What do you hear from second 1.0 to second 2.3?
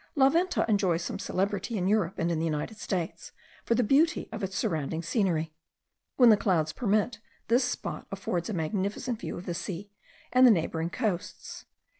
some celebrity in Europe